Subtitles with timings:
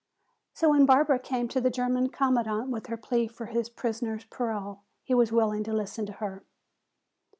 [0.55, 4.81] So when Barbara came to the German commandant with her plea for his prisoner's parole,
[5.03, 6.43] he was willing to listen to her.